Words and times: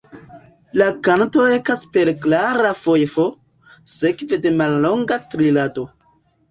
La 0.81 0.87
kanto 1.07 1.43
ekas 1.57 1.83
per 1.97 2.11
klara 2.25 2.73
fajfo, 2.81 3.29
sekve 3.95 4.43
de 4.49 4.55
mallonga 4.65 5.25
trilado. 5.37 5.89